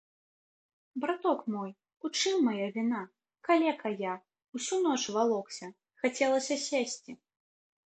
Браток 1.01 1.41
мой, 1.55 1.71
у 2.09 2.11
чым 2.21 2.35
мая 2.47 2.67
віна, 2.79 3.03
калека 3.49 3.87
я, 4.05 4.17
усю 4.59 4.75
ноч 4.89 5.01
валокся, 5.19 5.65
хацелася 6.03 6.61
сесці. 6.67 7.11